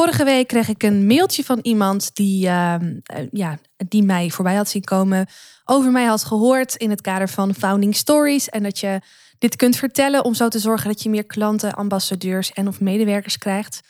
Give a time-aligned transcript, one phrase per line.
[0.00, 4.54] Vorige week kreeg ik een mailtje van iemand die, ehm, eh, ja, die mij voorbij
[4.54, 5.26] had zien komen.
[5.64, 8.48] Over mij had gehoord in het kader van Founding Stories.
[8.48, 9.00] En dat je
[9.38, 13.38] dit kunt vertellen om zo te zorgen dat je meer klanten, ambassadeurs en of medewerkers
[13.38, 13.80] krijgt.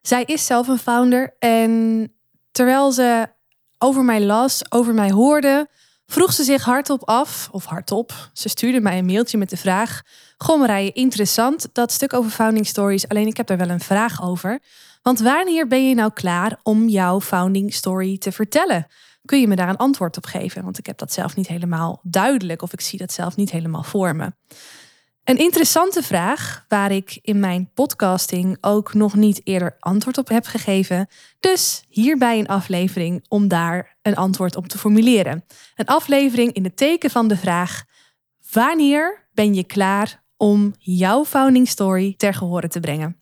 [0.00, 1.36] Zij is zelf een founder.
[1.38, 2.12] En
[2.50, 3.26] terwijl ze
[3.78, 5.68] over mij las, over mij hoorde,
[6.06, 8.30] vroeg ze zich hardop af, of hardop.
[8.32, 10.02] Ze stuurde mij een mailtje met de vraag:
[10.36, 13.08] Goh, Marije, interessant dat stuk over Founding Stories.
[13.08, 14.60] Alleen ik heb daar wel een vraag over.
[15.02, 18.86] Want wanneer ben je nou klaar om jouw founding story te vertellen?
[19.24, 20.64] Kun je me daar een antwoord op geven?
[20.64, 23.82] Want ik heb dat zelf niet helemaal duidelijk of ik zie dat zelf niet helemaal
[23.82, 24.32] voor me.
[25.24, 30.46] Een interessante vraag waar ik in mijn podcasting ook nog niet eerder antwoord op heb
[30.46, 31.08] gegeven.
[31.40, 35.44] Dus hierbij een aflevering om daar een antwoord op te formuleren.
[35.74, 37.84] Een aflevering in het teken van de vraag:
[38.50, 43.21] wanneer ben je klaar om jouw founding story ter gehore te brengen?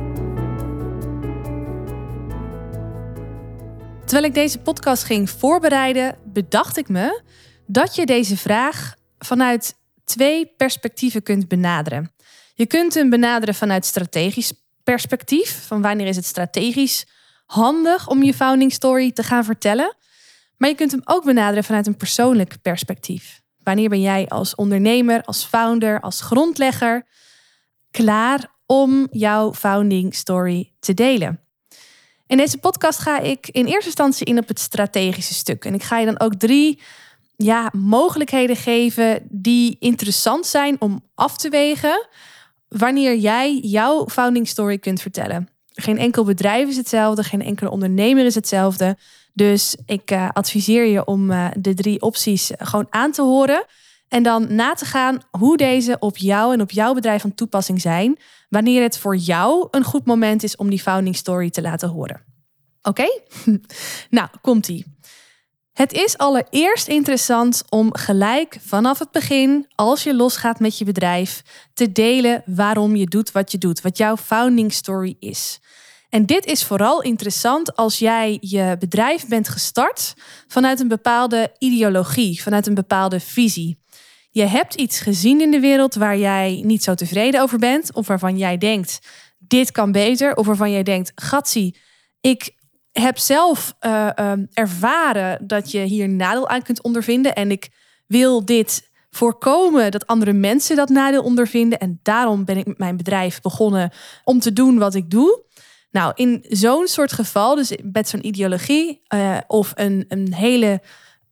[4.11, 7.21] Terwijl ik deze podcast ging voorbereiden, bedacht ik me
[7.67, 12.11] dat je deze vraag vanuit twee perspectieven kunt benaderen.
[12.53, 14.53] Je kunt hem benaderen vanuit strategisch
[14.83, 17.05] perspectief, van wanneer is het strategisch
[17.45, 19.95] handig om je founding story te gaan vertellen.
[20.57, 23.41] Maar je kunt hem ook benaderen vanuit een persoonlijk perspectief.
[23.63, 27.07] Wanneer ben jij als ondernemer, als founder, als grondlegger
[27.91, 31.50] klaar om jouw founding story te delen?
[32.31, 35.65] In deze podcast ga ik in eerste instantie in op het strategische stuk.
[35.65, 36.79] En ik ga je dan ook drie
[37.35, 42.07] ja, mogelijkheden geven die interessant zijn om af te wegen
[42.67, 45.49] wanneer jij jouw founding story kunt vertellen.
[45.73, 48.97] Geen enkel bedrijf is hetzelfde, geen enkele ondernemer is hetzelfde.
[49.33, 53.65] Dus ik uh, adviseer je om uh, de drie opties gewoon aan te horen.
[54.11, 57.81] En dan na te gaan hoe deze op jou en op jouw bedrijf van toepassing
[57.81, 58.19] zijn.
[58.49, 62.21] Wanneer het voor jou een goed moment is om die founding story te laten horen.
[62.81, 63.05] Oké?
[64.09, 64.85] nou, komt-ie.
[65.73, 71.41] Het is allereerst interessant om gelijk vanaf het begin, als je losgaat met je bedrijf,
[71.73, 75.59] te delen waarom je doet wat je doet, wat jouw founding story is.
[76.11, 80.13] En dit is vooral interessant als jij je bedrijf bent gestart
[80.47, 83.79] vanuit een bepaalde ideologie, vanuit een bepaalde visie.
[84.31, 88.07] Je hebt iets gezien in de wereld waar jij niet zo tevreden over bent, of
[88.07, 88.99] waarvan jij denkt:
[89.37, 91.77] dit kan beter, of waarvan jij denkt: gatsie,
[92.21, 92.55] ik
[92.91, 97.35] heb zelf uh, ervaren dat je hier nadeel aan kunt ondervinden.
[97.35, 97.69] En ik
[98.07, 101.79] wil dit voorkomen dat andere mensen dat nadeel ondervinden.
[101.79, 103.91] En daarom ben ik met mijn bedrijf begonnen
[104.23, 105.43] om te doen wat ik doe.
[105.91, 110.81] Nou, in zo'n soort geval, dus met zo'n ideologie uh, of een, een hele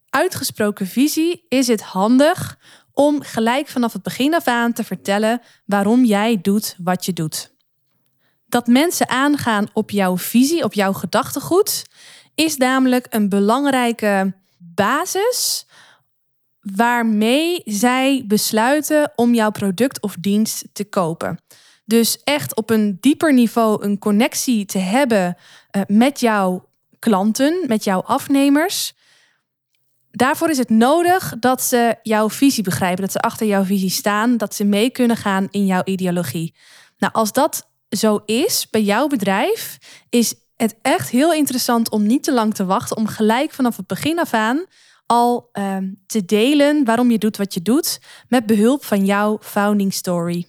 [0.10, 2.58] uitgesproken visie, is het handig
[2.94, 7.52] om gelijk vanaf het begin af aan te vertellen waarom jij doet wat je doet.
[8.48, 11.86] Dat mensen aangaan op jouw visie, op jouw gedachtegoed,
[12.36, 15.66] is namelijk een belangrijke basis
[16.62, 21.40] waarmee zij besluiten om jouw product of dienst te kopen.
[21.90, 25.38] Dus echt op een dieper niveau een connectie te hebben
[25.72, 26.70] uh, met jouw
[27.00, 28.94] klanten, met jouw afnemers.
[30.12, 34.38] Daarvoor is het nodig dat ze jouw visie begrijpen, dat ze achter jouw visie staan,
[34.38, 36.56] dat ze mee kunnen gaan in jouw ideologie.
[36.98, 39.78] Nou, als dat zo is bij jouw bedrijf,
[40.10, 43.88] is het echt heel interessant om niet te lang te wachten, om gelijk vanaf het
[43.88, 44.66] begin af aan
[45.06, 49.94] al ehm, te delen waarom je doet wat je doet, met behulp van jouw founding
[49.94, 50.48] story.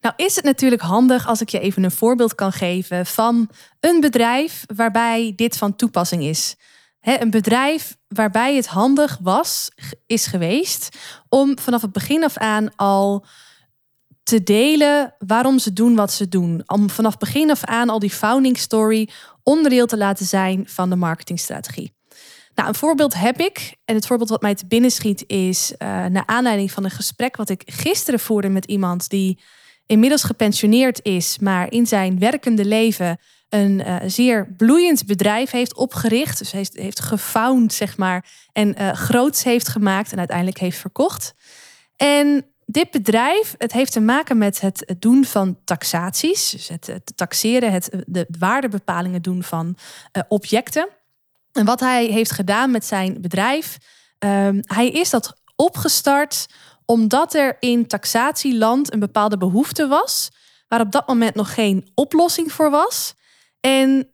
[0.00, 4.00] Nou is het natuurlijk handig als ik je even een voorbeeld kan geven van een
[4.00, 6.56] bedrijf waarbij dit van toepassing is.
[7.00, 9.70] een bedrijf waarbij het handig was,
[10.06, 10.88] is geweest
[11.28, 13.24] om vanaf het begin af aan al
[14.22, 16.62] te delen waarom ze doen wat ze doen.
[16.66, 19.08] Om vanaf begin af aan al die founding story
[19.42, 21.94] onderdeel te laten zijn van de marketingstrategie.
[22.54, 23.76] Nou, een voorbeeld heb ik.
[23.84, 27.36] En het voorbeeld wat mij te binnen schiet is uh, naar aanleiding van een gesprek
[27.36, 29.40] wat ik gisteren voerde met iemand die
[29.90, 36.38] inmiddels gepensioneerd is, maar in zijn werkende leven een uh, zeer bloeiend bedrijf heeft opgericht.
[36.38, 41.34] Dus heeft, heeft gefound, zeg maar, en uh, groots heeft gemaakt en uiteindelijk heeft verkocht.
[41.96, 46.50] En dit bedrijf, het heeft te maken met het doen van taxaties.
[46.50, 49.76] Dus het, taxeren, het, de waardebepalingen doen van
[50.12, 50.88] uh, objecten.
[51.52, 53.78] En wat hij heeft gedaan met zijn bedrijf,
[54.18, 56.46] um, hij is dat opgestart
[56.90, 60.30] omdat er in taxatieland een bepaalde behoefte was,
[60.68, 63.14] waar op dat moment nog geen oplossing voor was.
[63.60, 64.08] En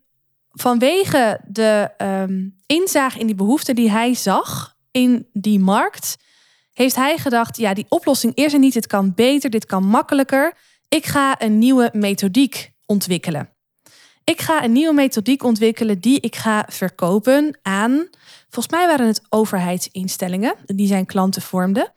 [0.51, 6.17] vanwege de um, inzage in die behoefte die hij zag in die markt,
[6.73, 10.57] heeft hij gedacht: ja, die oplossing is er niet, dit kan beter, dit kan makkelijker.
[10.89, 13.51] Ik ga een nieuwe methodiek ontwikkelen.
[14.25, 18.09] Ik ga een nieuwe methodiek ontwikkelen die ik ga verkopen aan,
[18.49, 21.93] volgens mij waren het overheidsinstellingen die zijn klanten vormden.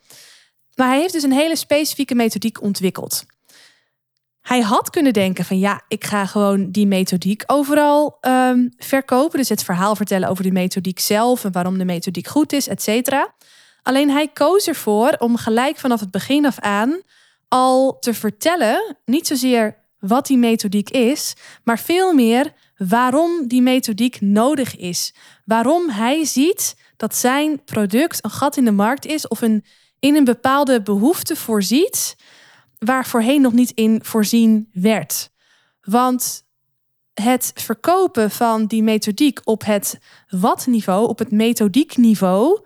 [0.80, 3.24] Maar hij heeft dus een hele specifieke methodiek ontwikkeld.
[4.40, 9.38] Hij had kunnen denken van ja, ik ga gewoon die methodiek overal um, verkopen.
[9.38, 12.82] Dus het verhaal vertellen over de methodiek zelf en waarom de methodiek goed is, et
[12.82, 13.34] cetera.
[13.82, 17.00] Alleen hij koos ervoor om gelijk vanaf het begin af aan
[17.48, 21.34] al te vertellen, niet zozeer wat die methodiek is,
[21.64, 25.14] maar veel meer waarom die methodiek nodig is.
[25.44, 29.64] Waarom hij ziet dat zijn product een gat in de markt is of een,
[30.00, 32.16] in een bepaalde behoefte voorziet
[32.78, 35.30] waar voorheen nog niet in voorzien werd.
[35.80, 36.44] Want
[37.14, 39.98] het verkopen van die methodiek op het
[40.28, 42.60] wat-niveau, op het methodiekniveau,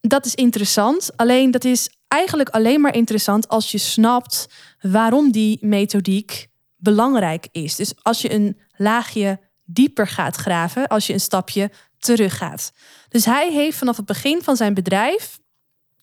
[0.00, 1.16] dat is interessant.
[1.16, 4.48] Alleen dat is eigenlijk alleen maar interessant als je snapt
[4.80, 7.76] waarom die methodiek belangrijk is.
[7.76, 12.72] Dus als je een laagje dieper gaat graven, als je een stapje terug gaat.
[13.08, 15.38] Dus hij heeft vanaf het begin van zijn bedrijf,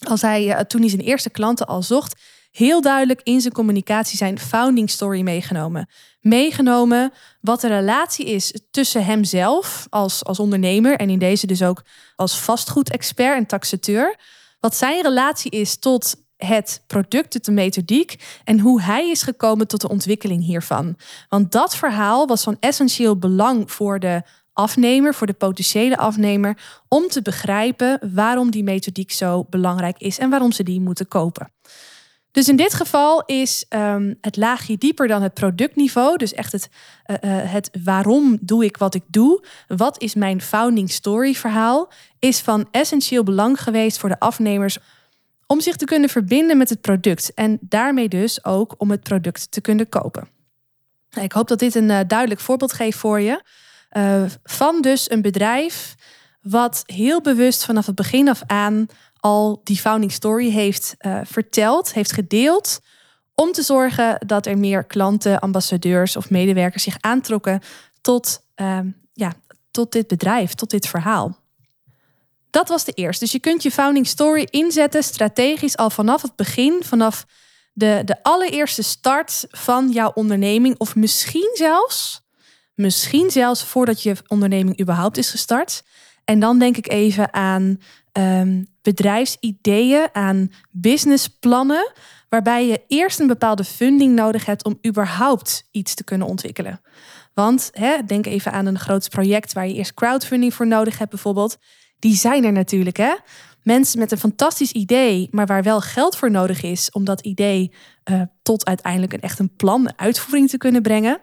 [0.07, 2.21] als hij, eh, toen hij zijn eerste klanten al zocht,
[2.51, 5.89] heel duidelijk in zijn communicatie zijn founding story meegenomen.
[6.19, 11.83] Meegenomen wat de relatie is tussen hemzelf als, als ondernemer en in deze dus ook
[12.15, 14.15] als vastgoedexpert en taxateur.
[14.59, 19.81] Wat zijn relatie is tot het product, de methodiek en hoe hij is gekomen tot
[19.81, 20.95] de ontwikkeling hiervan.
[21.29, 24.21] Want dat verhaal was van essentieel belang voor de
[24.53, 26.57] afnemer, voor de potentiële afnemer,
[26.87, 31.51] om te begrijpen waarom die methodiek zo belangrijk is en waarom ze die moeten kopen.
[32.31, 36.17] Dus in dit geval is um, het laagje dieper dan het productniveau.
[36.17, 36.69] Dus echt het,
[37.05, 39.45] uh, uh, het waarom doe ik wat ik doe.
[39.67, 41.91] Wat is mijn founding story verhaal.
[42.19, 44.77] Is van essentieel belang geweest voor de afnemers
[45.47, 47.33] om zich te kunnen verbinden met het product.
[47.33, 50.27] En daarmee dus ook om het product te kunnen kopen.
[51.21, 53.41] Ik hoop dat dit een uh, duidelijk voorbeeld geeft voor je.
[54.43, 55.95] Van dus een bedrijf
[56.41, 58.87] wat heel bewust vanaf het begin af aan
[59.19, 62.79] al die founding story heeft uh, verteld, heeft gedeeld.
[63.35, 67.61] Om te zorgen dat er meer klanten, ambassadeurs of medewerkers zich aantrokken
[68.01, 68.79] tot, uh,
[69.13, 69.33] ja,
[69.71, 71.39] tot dit bedrijf, tot dit verhaal.
[72.49, 73.23] Dat was de eerste.
[73.23, 77.25] Dus je kunt je founding story inzetten strategisch al vanaf het begin, vanaf
[77.73, 80.75] de, de allereerste start van jouw onderneming.
[80.77, 82.21] Of misschien zelfs,
[82.81, 85.83] misschien zelfs voordat je onderneming überhaupt is gestart.
[86.25, 87.79] En dan denk ik even aan
[88.13, 91.91] um, bedrijfsideeën, aan businessplannen,
[92.29, 96.81] waarbij je eerst een bepaalde funding nodig hebt om überhaupt iets te kunnen ontwikkelen.
[97.33, 101.09] Want hè, denk even aan een groot project waar je eerst crowdfunding voor nodig hebt,
[101.09, 101.57] bijvoorbeeld.
[101.99, 103.15] Die zijn er natuurlijk, hè?
[103.63, 107.73] Mensen met een fantastisch idee, maar waar wel geld voor nodig is om dat idee
[108.11, 111.21] uh, tot uiteindelijk een echt een plan, een uitvoering te kunnen brengen.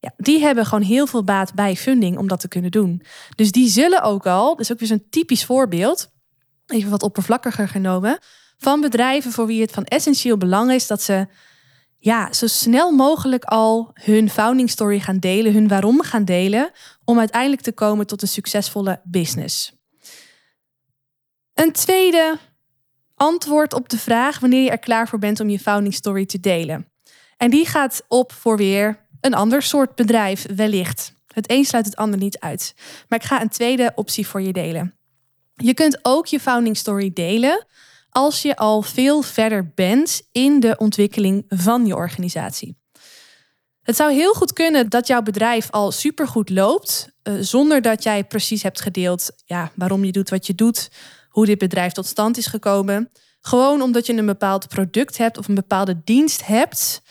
[0.00, 3.02] Ja, die hebben gewoon heel veel baat bij funding om dat te kunnen doen.
[3.34, 6.10] Dus die zullen ook al, is ook weer zo'n typisch voorbeeld,
[6.66, 8.18] even wat oppervlakkiger genomen,
[8.58, 11.26] van bedrijven voor wie het van essentieel belang is dat ze
[11.96, 16.70] ja, zo snel mogelijk al hun founding story gaan delen, hun waarom gaan delen,
[17.04, 19.72] om uiteindelijk te komen tot een succesvolle business.
[21.54, 22.38] Een tweede
[23.14, 26.40] antwoord op de vraag wanneer je er klaar voor bent om je founding story te
[26.40, 26.88] delen.
[27.36, 31.12] En die gaat op voor weer een ander soort bedrijf, wellicht.
[31.26, 32.74] Het een sluit het ander niet uit.
[33.08, 34.98] Maar ik ga een tweede optie voor je delen.
[35.54, 37.66] Je kunt ook je founding story delen
[38.10, 42.76] als je al veel verder bent in de ontwikkeling van je organisatie.
[43.82, 48.24] Het zou heel goed kunnen dat jouw bedrijf al supergoed loopt, uh, zonder dat jij
[48.24, 50.90] precies hebt gedeeld ja, waarom je doet wat je doet,
[51.28, 53.10] hoe dit bedrijf tot stand is gekomen.
[53.40, 57.02] Gewoon omdat je een bepaald product hebt of een bepaalde dienst hebt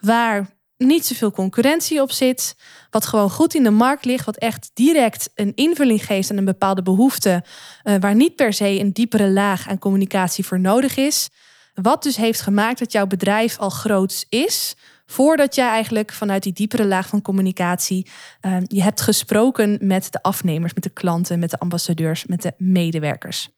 [0.00, 2.56] waar niet zoveel concurrentie op zit.
[2.90, 4.24] Wat gewoon goed in de markt ligt.
[4.24, 7.44] Wat echt direct een invulling geeft aan een bepaalde behoefte.
[7.84, 11.28] Uh, waar niet per se een diepere laag aan communicatie voor nodig is.
[11.74, 14.74] Wat dus heeft gemaakt dat jouw bedrijf al groot is.
[15.06, 18.06] Voordat jij eigenlijk vanuit die diepere laag van communicatie
[18.40, 22.52] uh, je hebt gesproken met de afnemers, met de klanten, met de ambassadeurs, met de
[22.58, 23.48] medewerkers.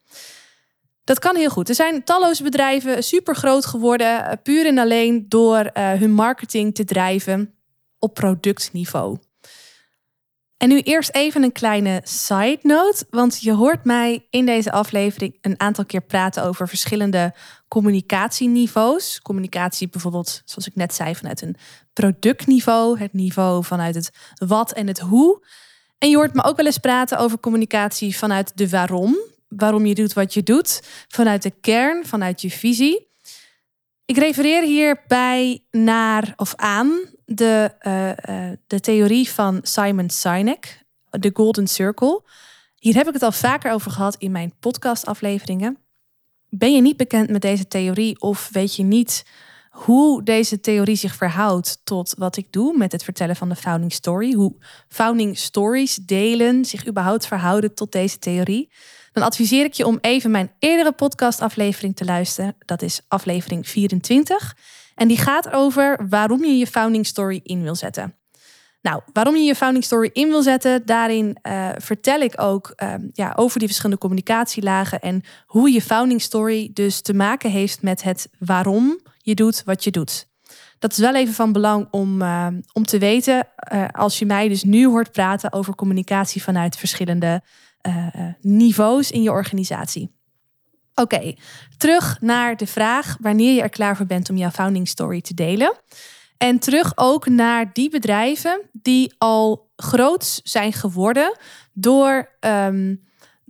[1.05, 1.69] Dat kan heel goed.
[1.69, 6.75] Er zijn talloze bedrijven super groot geworden, eh, puur en alleen door uh, hun marketing
[6.75, 7.55] te drijven
[7.99, 9.19] op productniveau.
[10.57, 15.39] En nu eerst even een kleine side note, want je hoort mij in deze aflevering
[15.41, 17.35] een aantal keer praten over verschillende
[17.69, 19.23] communicatieniveaus.
[19.23, 21.57] Communicatie bijvoorbeeld, zoals ik net zei, vanuit een
[21.93, 25.47] productniveau, het niveau vanuit het wat en het hoe.
[25.99, 29.17] En je hoort me ook wel eens praten over communicatie vanuit de waarom,
[29.57, 33.09] waarom je doet wat je doet, vanuit de kern, vanuit je visie.
[34.05, 41.31] Ik refereer hierbij naar of aan de, uh, uh, de theorie van Simon Sinek, de
[41.33, 42.23] Golden Circle.
[42.79, 45.79] Hier heb ik het al vaker over gehad in mijn podcastafleveringen.
[46.49, 49.25] Ben je niet bekend met deze theorie of weet je niet
[49.75, 53.93] hoe deze theorie zich verhoudt tot wat ik doe met het vertellen van de founding
[53.93, 54.57] story, hoe
[54.89, 58.73] founding stories delen zich überhaupt verhouden tot deze theorie,
[59.13, 62.57] dan adviseer ik je om even mijn eerdere podcastaflevering te luisteren.
[62.59, 64.57] Dat is aflevering 24.
[64.95, 68.15] En die gaat over waarom je je founding story in wil zetten.
[68.83, 72.95] Nou, waarom je je founding story in wil zetten, daarin uh, vertel ik ook uh,
[73.13, 78.03] ja, over die verschillende communicatielagen en hoe je founding story dus te maken heeft met
[78.03, 80.29] het waarom je doet wat je doet.
[80.79, 83.47] Dat is wel even van belang om, uh, om te weten
[83.93, 87.43] als je mij dus nu hoort praten over communicatie vanuit verschillende
[88.41, 90.11] niveaus in je organisatie.
[90.95, 91.35] Oké,
[91.77, 95.35] terug naar de vraag wanneer je er klaar voor bent om jouw founding story te
[95.35, 95.77] delen.
[96.37, 101.37] En terug ook naar die bedrijven die al groot zijn geworden
[101.73, 103.03] door um,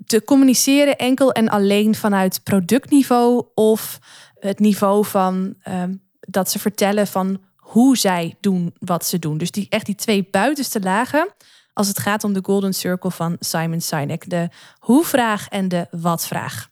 [0.07, 3.99] te communiceren enkel en alleen vanuit productniveau of
[4.49, 9.39] het niveau van um, dat ze vertellen van hoe zij doen wat ze doen.
[9.39, 11.35] Dus die echt die twee buitenste lagen
[11.73, 14.49] als het gaat om de Golden Circle van Simon Sinek, de
[14.79, 16.69] hoe-vraag en de wat-vraag.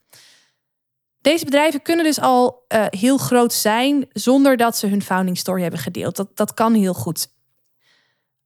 [1.20, 5.62] Deze bedrijven kunnen dus al uh, heel groot zijn zonder dat ze hun founding story
[5.62, 6.16] hebben gedeeld.
[6.16, 7.28] Dat, dat kan heel goed.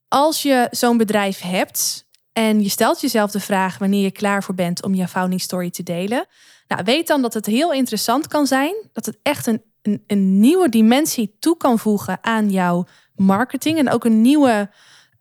[0.08, 2.05] Als je zo'n bedrijf hebt
[2.36, 5.70] en je stelt jezelf de vraag wanneer je klaar voor bent om je founding story
[5.70, 6.26] te delen,
[6.68, 9.62] nou, weet dan dat het heel interessant kan zijn, dat het echt een,
[10.06, 14.70] een, nieuwe dimensie toe kan voegen aan jouw marketing en ook een nieuwe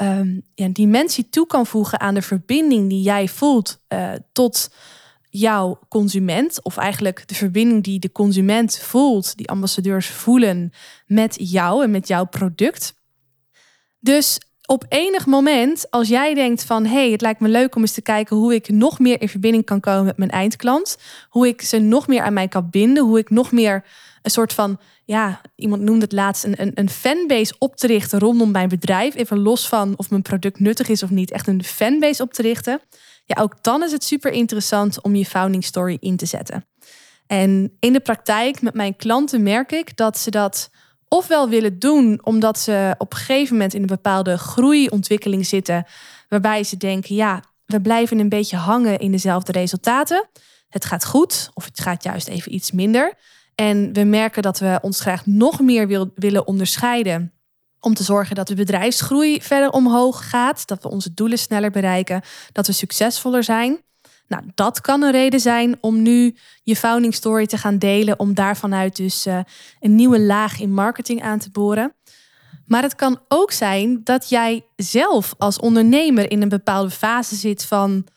[0.02, 4.74] um, ja, dimensie toe kan voegen aan de verbinding die jij voelt uh, tot
[5.30, 10.72] jouw consument, of eigenlijk de verbinding die de consument voelt, die ambassadeurs voelen
[11.06, 12.94] met jou en met jouw product.
[14.00, 17.82] Dus op enig moment, als jij denkt van hé, hey, het lijkt me leuk om
[17.82, 20.98] eens te kijken hoe ik nog meer in verbinding kan komen met mijn eindklant,
[21.30, 23.86] hoe ik ze nog meer aan mij kan binden, hoe ik nog meer
[24.22, 28.20] een soort van, ja, iemand noemde het laatst, een, een, een fanbase op te richten
[28.20, 31.64] rondom mijn bedrijf, even los van of mijn product nuttig is of niet, echt een
[31.64, 32.82] fanbase op te richten
[33.26, 36.66] ja, ook dan is het super interessant om je founding story in te zetten.
[37.28, 40.70] En in de praktijk met mijn klanten merk ik dat ze dat
[41.08, 45.86] ofwel willen doen omdat ze op een gegeven moment in een bepaalde groeiontwikkeling zitten,
[46.30, 50.28] waarbij ze denken, ja, we blijven een beetje hangen in dezelfde resultaten.
[50.70, 53.14] Het gaat goed of het gaat juist even iets minder.
[53.56, 57.34] En we merken dat we ons graag nog meer wil, willen onderscheiden
[57.80, 62.22] om te zorgen dat de bedrijfsgroei verder omhoog gaat, dat we onze doelen sneller bereiken,
[62.52, 63.84] dat we succesvoller zijn.
[64.28, 68.34] Nou, dat kan een reden zijn om nu je founding story te gaan delen, om
[68.34, 69.40] daarvanuit dus uh,
[69.80, 71.94] een nieuwe laag in marketing aan te boren.
[72.66, 77.66] Maar het kan ook zijn dat jij zelf als ondernemer in een bepaalde fase zit
[77.66, 78.08] van,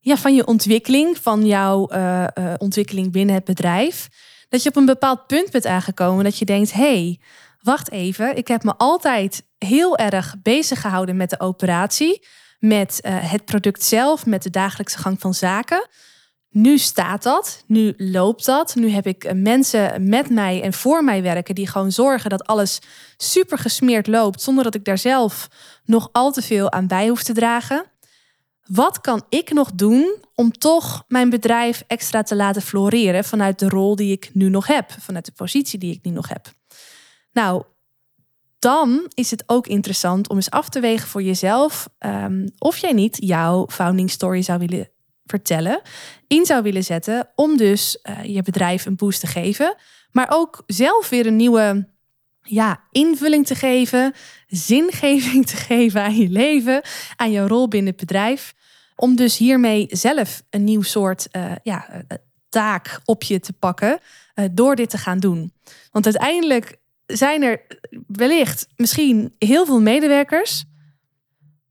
[0.00, 4.08] ja, van je ontwikkeling, van jouw uh, uh, ontwikkeling binnen het bedrijf.
[4.48, 7.20] Dat je op een bepaald punt bent aangekomen dat je denkt, hey,
[7.60, 12.26] wacht even, ik heb me altijd heel erg bezig gehouden met de operatie,
[12.58, 15.88] met uh, het product zelf, met de dagelijkse gang van zaken.
[16.50, 18.74] Nu staat dat, nu loopt dat.
[18.74, 22.46] Nu heb ik eh, mensen met mij en voor mij werken die gewoon zorgen dat
[22.46, 22.78] alles
[23.16, 25.48] super gesmeerd loopt, zonder dat ik daar zelf
[25.84, 27.84] nog al te veel aan bij hoef te dragen.
[28.62, 33.68] Wat kan ik nog doen om toch mijn bedrijf extra te laten floreren vanuit de
[33.68, 36.52] rol die ik nu nog heb, vanuit de positie die ik nu nog heb?
[37.32, 37.62] Nou,
[38.58, 42.92] dan is het ook interessant om eens af te wegen voor jezelf um, of jij
[42.92, 44.90] niet jouw founding story zou willen
[45.24, 45.80] vertellen,
[46.26, 49.76] in zou willen zetten om dus uh, je bedrijf een boost te geven,
[50.10, 51.88] maar ook zelf weer een nieuwe
[52.42, 54.12] ja, invulling te geven,
[54.46, 56.82] zingeving te geven aan je leven,
[57.16, 58.54] aan jouw rol binnen het bedrijf,
[58.96, 62.00] om dus hiermee zelf een nieuw soort uh, ja, uh,
[62.48, 63.98] taak op je te pakken
[64.52, 65.52] door dit te gaan doen.
[65.90, 66.78] Want uiteindelijk
[67.14, 67.60] zijn er
[68.06, 70.64] wellicht misschien heel veel medewerkers.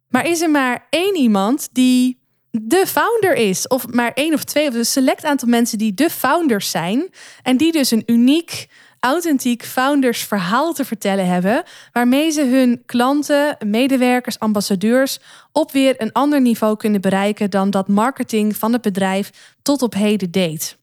[0.09, 2.19] Maar is er maar één iemand die
[2.51, 3.67] de founder is.
[3.67, 7.09] Of maar één of twee, of een select aantal mensen die de founders zijn.
[7.41, 8.67] En die dus een uniek,
[8.99, 11.63] authentiek foundersverhaal te vertellen hebben.
[11.91, 15.19] Waarmee ze hun klanten, medewerkers, ambassadeurs
[15.51, 19.93] op weer een ander niveau kunnen bereiken dan dat marketing van het bedrijf tot op
[19.93, 20.77] heden deed.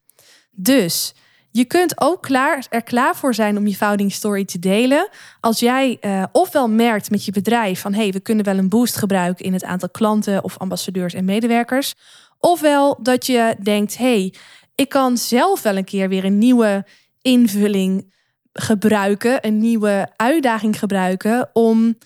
[0.51, 1.15] Dus
[1.57, 5.09] je kunt ook klaar, er klaar voor zijn om je founding story te delen.
[5.41, 8.97] Als jij uh, ofwel merkt met je bedrijf van hey, we kunnen wel een boost
[8.97, 11.95] gebruiken in het aantal klanten of ambassadeurs en medewerkers.
[12.39, 14.35] Ofwel dat je denkt, hey,
[14.75, 16.87] ik kan zelf wel een keer weer een nieuwe
[17.23, 18.15] invulling
[18.53, 21.99] gebruiken, een nieuwe uitdaging gebruiken om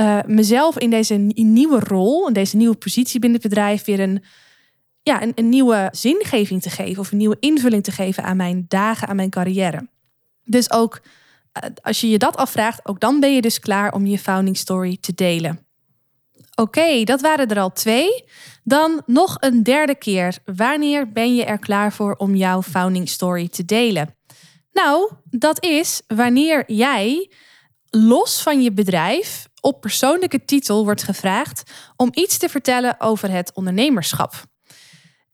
[0.00, 4.22] uh, mezelf in deze nieuwe rol, in deze nieuwe positie binnen het bedrijf weer een
[5.02, 9.08] ja, een, nieuwe zingeving te geven of een nieuwe invulling te geven aan mijn dagen,
[9.08, 9.88] aan mijn carrière.
[10.44, 11.00] Dus ook
[11.52, 14.56] eh, als je je dat afvraagt, ook dan ben je dus klaar om je founding
[14.56, 15.66] story te delen.
[16.54, 18.24] Oké, dat waren er al twee.
[18.64, 20.38] Dan nog een derde keer.
[20.44, 24.14] Wanneer ben je er klaar voor om jouw founding story te delen?
[24.72, 27.30] Nou, dat is wanneer jij
[27.90, 33.54] los van je bedrijf op persoonlijke titel wordt gevraagd om iets te vertellen over het
[33.54, 34.44] ondernemerschap.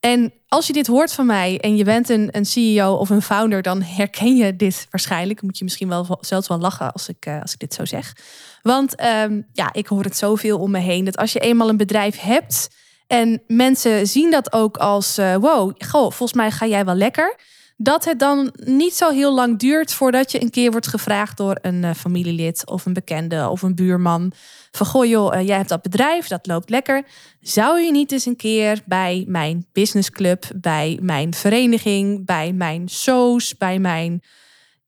[0.07, 3.23] En als je dit hoort van mij en je bent een, een CEO of een
[3.23, 5.43] founder, dan herken je dit waarschijnlijk.
[5.43, 8.17] Moet je misschien wel zelfs wel lachen als ik, uh, als ik dit zo zeg.
[8.63, 11.05] Want ehm, ja, ik hoor het zoveel om me heen.
[11.05, 12.69] Dat als je eenmaal een bedrijf hebt
[13.07, 17.37] en mensen zien dat ook als: uh, wow, goh, volgens mij ga jij wel lekker
[17.77, 21.59] dat het dan niet zo heel lang duurt voordat je een keer wordt gevraagd door
[21.63, 24.33] een uh, familielid of een bekende of een buurman.
[24.71, 27.07] Van goh joh, uh, jij hebt dat bedrijf, dat loopt lekker.
[27.41, 33.57] Zou je niet eens een keer bij mijn businessclub, bij mijn vereniging, bij mijn shows,
[33.57, 34.23] bij mijn,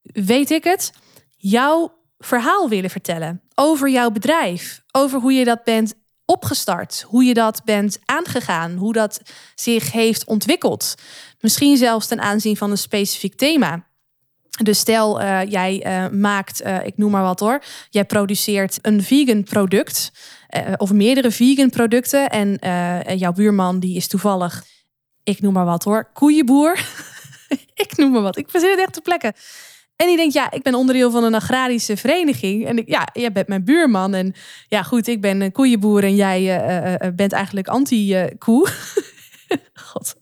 [0.01, 0.91] weet ik het,
[1.35, 5.93] jouw verhaal willen vertellen over jouw bedrijf, over hoe je dat bent
[6.29, 9.21] opgestart, hoe je dat bent aangegaan, hoe dat
[9.55, 10.95] zich heeft ontwikkeld.
[11.39, 13.87] Misschien zelfs ten aanzien van een specifiek thema.
[14.63, 19.03] Dus stel, uh, jij uh, maakt, uh, ik noem maar wat hoor, jij produceert een
[19.03, 20.11] vegan product
[20.77, 24.63] of meerdere vegan producten en jouw buurman die is toevallig,
[25.23, 26.79] ik noem maar wat hoor, koeienboer.
[27.85, 29.33] ik noem maar wat, ik verzin het echt te plekken.
[30.01, 32.65] En die denkt, ja, ik ben onderdeel van een agrarische vereniging.
[32.65, 34.13] En ik, ja, jij bent mijn buurman.
[34.13, 34.33] En
[34.67, 36.41] ja, goed, ik ben een koeienboer en jij
[37.15, 38.67] bent eigenlijk anti-koe.
[39.91, 40.15] God.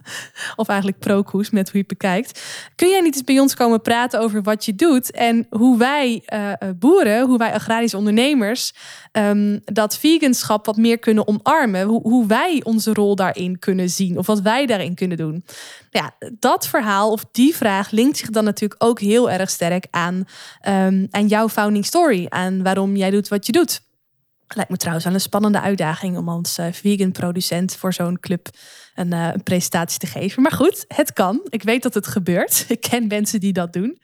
[0.55, 2.41] Of eigenlijk pro-koes, met hoe je het bekijkt.
[2.75, 6.23] Kun jij niet eens bij ons komen praten over wat je doet en hoe wij
[6.33, 8.73] uh, boeren, hoe wij agrarische ondernemers,
[9.11, 11.85] um, dat veganschap wat meer kunnen omarmen?
[11.85, 15.45] Hoe, hoe wij onze rol daarin kunnen zien of wat wij daarin kunnen doen?
[15.89, 20.25] Ja, dat verhaal of die vraag linkt zich dan natuurlijk ook heel erg sterk aan,
[20.67, 23.85] um, aan jouw founding story, aan waarom jij doet wat je doet.
[24.55, 28.49] Lijkt me trouwens wel een spannende uitdaging om als uh, vegan producent voor zo'n club
[28.95, 30.41] een, uh, een, presentatie te geven.
[30.41, 31.39] Maar goed, het kan.
[31.49, 32.65] Ik weet dat het gebeurt.
[32.67, 33.99] Ik ken mensen die dat doen.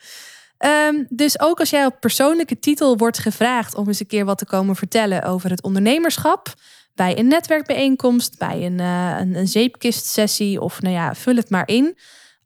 [0.89, 4.37] Um, dus ook als jij op persoonlijke titel wordt gevraagd om eens een keer wat
[4.37, 6.53] te komen vertellen over het ondernemerschap.
[6.95, 11.67] Bij een netwerkbijeenkomst, bij een, uh, een, een zeepkistsessie of nou ja, vul het maar
[11.67, 11.97] in.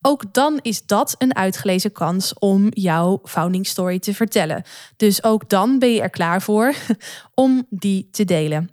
[0.01, 4.63] Ook dan is dat een uitgelezen kans om jouw founding story te vertellen.
[4.95, 6.73] Dus ook dan ben je er klaar voor
[7.33, 8.69] om die te delen.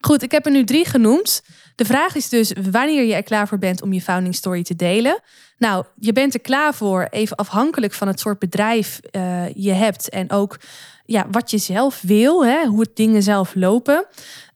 [0.00, 1.42] Goed, ik heb er nu drie genoemd.
[1.74, 4.76] De vraag is dus wanneer je er klaar voor bent om je founding story te
[4.76, 5.20] delen.
[5.58, 10.08] Nou, je bent er klaar voor, even afhankelijk van het soort bedrijf uh, je hebt
[10.08, 10.58] en ook
[11.10, 14.06] ja, wat je zelf wil, hè, hoe het dingen zelf lopen.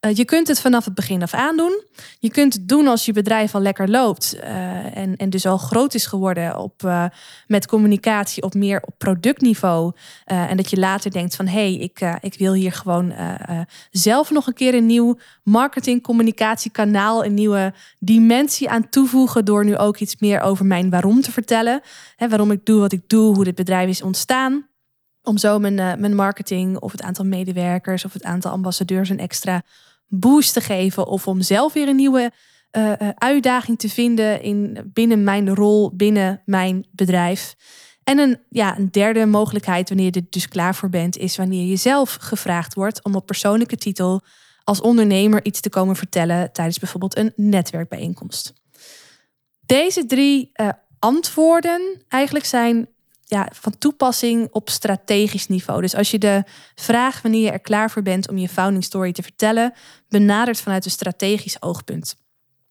[0.00, 1.82] Uh, je kunt het vanaf het begin af aan doen.
[2.18, 5.58] Je kunt het doen als je bedrijf al lekker loopt uh, en, en dus al
[5.58, 7.04] groot is geworden op, uh,
[7.46, 9.92] met communicatie op meer op productniveau.
[10.24, 13.14] en dat je later denkt van hé, hey, ik, ik wil hier gewoon
[13.90, 19.76] zelf nog een keer een nieuw marketing communicatiekanaal, een nieuwe dimensie aan toevoegen door nu
[19.76, 21.80] ook iets meer over mijn waarom te vertellen.
[22.16, 24.70] Hè, waarom ik doe wat ik doe, hoe dit bedrijf is ontstaan.
[25.22, 29.62] Om zo mijn, mijn marketing of het aantal medewerkers of het aantal ambassadeurs een extra
[30.06, 32.32] boost te geven of om zelf weer een nieuwe
[32.72, 37.54] uh, uitdaging te vinden in, binnen mijn rol, binnen mijn bedrijf.
[38.04, 41.66] En een, ja, een derde mogelijkheid, wanneer je er dus klaar voor bent, is wanneer
[41.66, 44.20] je zelf gevraagd wordt om op persoonlijke titel
[44.64, 48.52] als ondernemer iets te komen vertellen tijdens bijvoorbeeld een netwerkbijeenkomst.
[49.60, 50.52] Deze drie
[50.98, 52.88] antwoorden eigenlijk zijn
[53.24, 55.80] ja, van toepassing op strategisch niveau.
[55.80, 59.12] Dus als je de vraag wanneer je er klaar voor bent om je founding story
[59.12, 59.72] te vertellen,
[60.08, 62.16] benadert vanuit een strategisch oogpunt.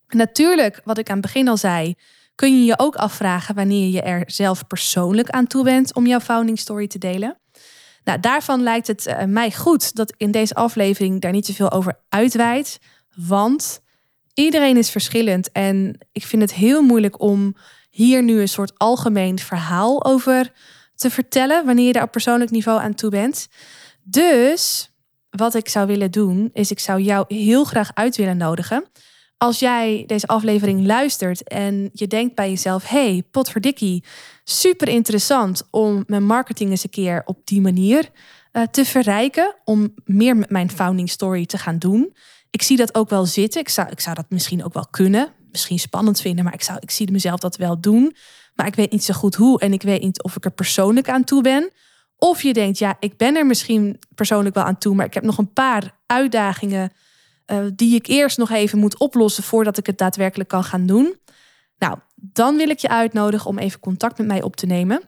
[0.07, 1.95] Natuurlijk, wat ik aan het begin al zei,
[2.35, 6.19] kun je je ook afvragen wanneer je er zelf persoonlijk aan toe bent om jouw
[6.19, 7.39] founding story te delen.
[8.03, 11.99] Nou, daarvan lijkt het uh, mij goed dat in deze aflevering daar niet zoveel over
[12.09, 12.79] uitwijdt,
[13.15, 13.81] want
[14.33, 17.55] Iedereen is verschillend en ik vind het heel moeilijk om
[17.91, 20.51] hier nu een soort algemeen verhaal over
[20.95, 23.47] te vertellen wanneer je daar op persoonlijk niveau aan toe bent.
[24.04, 24.91] Dus
[25.30, 28.84] wat ik zou willen doen, is ik zou jou heel graag uit willen nodigen.
[29.38, 34.04] Als jij deze aflevering luistert en je denkt bij jezelf: hey, potverdikkie,
[34.43, 38.10] super interessant om mijn marketing eens een keer op die manier
[38.51, 39.56] uh, te verrijken.
[39.63, 42.15] Om meer met mijn founding story te gaan doen.
[42.49, 43.62] Ik zie dat ook wel zitten.
[43.62, 45.34] Ik zou, ik zou dat misschien ook wel kunnen.
[45.51, 48.15] Misschien spannend vinden, maar ik, zou, ik zie mezelf dat wel doen.
[48.55, 51.09] Maar ik weet niet zo goed hoe en ik weet niet of ik er persoonlijk
[51.09, 51.69] aan toe ben.
[52.17, 55.23] Of je denkt, ja, ik ben er misschien persoonlijk wel aan toe, maar ik heb
[55.23, 56.91] nog een paar uitdagingen
[57.47, 61.15] uh, die ik eerst nog even moet oplossen voordat ik het daadwerkelijk kan gaan doen.
[61.77, 65.01] Nou, dan wil ik je uitnodigen om even contact met mij op te nemen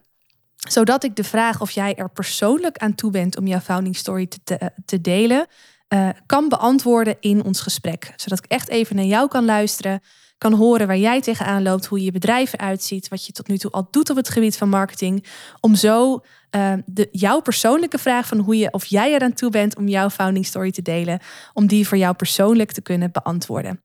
[0.70, 4.28] zodat ik de vraag of jij er persoonlijk aan toe bent om jouw founding story
[4.28, 5.48] te, te, te delen,
[5.94, 8.14] uh, kan beantwoorden in ons gesprek.
[8.16, 10.02] Zodat ik echt even naar jou kan luisteren,
[10.38, 13.58] kan horen waar jij tegenaan loopt, hoe je bedrijf eruit ziet, wat je tot nu
[13.58, 15.26] toe al doet op het gebied van marketing.
[15.60, 16.22] Om zo
[16.56, 20.10] uh, de, jouw persoonlijke vraag van hoe je of jij eraan toe bent om jouw
[20.10, 21.20] founding story te delen,
[21.54, 23.84] om die voor jou persoonlijk te kunnen beantwoorden.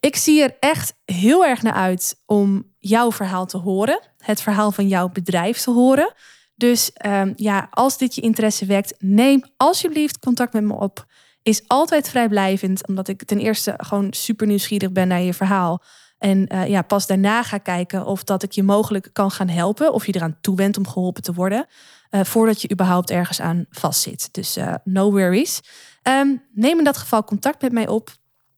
[0.00, 4.72] Ik zie er echt heel erg naar uit om jouw verhaal te horen, het verhaal
[4.72, 6.14] van jouw bedrijf te horen.
[6.54, 11.06] Dus um, ja, als dit je interesse wekt, neem alsjeblieft contact met me op.
[11.46, 15.82] Is altijd vrijblijvend, omdat ik ten eerste gewoon super nieuwsgierig ben naar je verhaal.
[16.18, 19.92] En uh, ja, pas daarna ga kijken of dat ik je mogelijk kan gaan helpen.
[19.92, 21.66] Of je eraan toe bent om geholpen te worden.
[22.10, 24.28] Uh, voordat je überhaupt ergens aan vastzit.
[24.32, 25.60] Dus uh, no worries.
[26.02, 28.10] Um, neem in dat geval contact met mij op.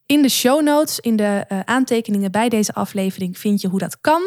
[0.06, 4.22] In de show notes, in de aantekeningen bij deze aflevering, vind je hoe dat kan.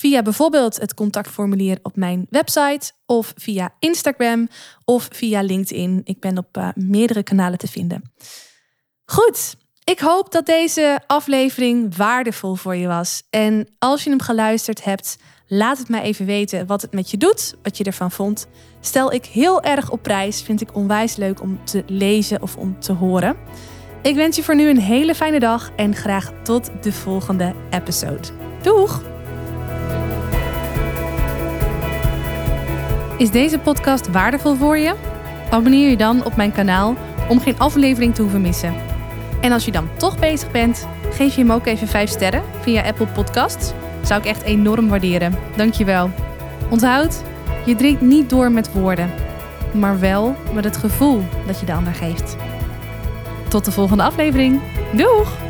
[0.00, 4.48] Via bijvoorbeeld het contactformulier op mijn website, of via Instagram,
[4.84, 6.00] of via LinkedIn.
[6.04, 8.12] Ik ben op uh, meerdere kanalen te vinden.
[9.04, 13.22] Goed, ik hoop dat deze aflevering waardevol voor je was.
[13.30, 17.16] En als je hem geluisterd hebt, laat het mij even weten wat het met je
[17.16, 18.46] doet, wat je ervan vond.
[18.80, 22.80] Stel ik heel erg op prijs, vind ik onwijs leuk om te lezen of om
[22.80, 23.36] te horen.
[24.02, 28.28] Ik wens je voor nu een hele fijne dag en graag tot de volgende episode.
[28.62, 29.09] Doeg!
[33.20, 34.94] Is deze podcast waardevol voor je?
[35.50, 36.96] Abonneer je dan op mijn kanaal
[37.28, 38.74] om geen aflevering te hoeven missen.
[39.40, 42.82] En als je dan toch bezig bent, geef je hem ook even 5 sterren via
[42.82, 43.72] Apple Podcasts.
[44.02, 45.34] Zou ik echt enorm waarderen.
[45.56, 46.10] Dankjewel.
[46.70, 47.22] Onthoud,
[47.64, 49.10] je drinkt niet door met woorden,
[49.72, 52.36] maar wel met het gevoel dat je de ander geeft.
[53.48, 54.60] Tot de volgende aflevering.
[54.92, 55.49] Doeg!